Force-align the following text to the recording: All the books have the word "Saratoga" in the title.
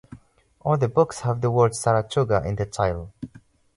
All 0.61 0.77
the 0.77 0.87
books 0.87 1.19
have 1.21 1.41
the 1.41 1.51
word 1.51 1.75
"Saratoga" 1.75 2.41
in 2.43 2.55
the 2.55 2.65
title. 2.65 3.13